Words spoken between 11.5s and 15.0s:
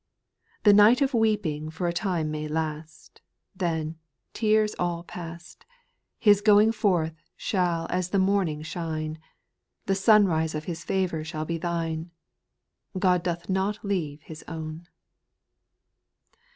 thine— God doth not leave His own I 2.